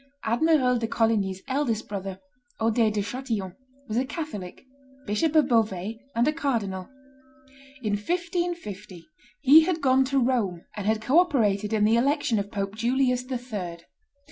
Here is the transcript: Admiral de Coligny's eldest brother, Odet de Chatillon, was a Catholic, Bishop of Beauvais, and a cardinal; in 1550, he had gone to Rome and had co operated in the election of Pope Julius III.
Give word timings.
Admiral 0.23 0.79
de 0.79 0.87
Coligny's 0.87 1.43
eldest 1.47 1.87
brother, 1.87 2.19
Odet 2.59 2.95
de 2.95 3.03
Chatillon, 3.03 3.55
was 3.87 3.97
a 3.97 4.03
Catholic, 4.03 4.65
Bishop 5.05 5.35
of 5.35 5.47
Beauvais, 5.47 5.99
and 6.15 6.27
a 6.27 6.33
cardinal; 6.33 6.89
in 7.83 7.93
1550, 7.93 9.05
he 9.41 9.61
had 9.65 9.79
gone 9.79 10.03
to 10.05 10.17
Rome 10.17 10.63
and 10.75 10.87
had 10.87 11.01
co 11.03 11.19
operated 11.19 11.71
in 11.71 11.83
the 11.83 11.97
election 11.97 12.39
of 12.39 12.49
Pope 12.51 12.73
Julius 12.73 13.25
III. 13.31 13.77